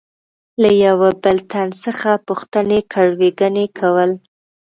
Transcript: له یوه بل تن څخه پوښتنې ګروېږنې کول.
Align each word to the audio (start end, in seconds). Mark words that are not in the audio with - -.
له 0.61 0.69
یوه 0.85 1.09
بل 1.23 1.37
تن 1.51 1.67
څخه 1.83 2.11
پوښتنې 2.27 2.79
ګروېږنې 2.93 3.65
کول. 3.77 4.11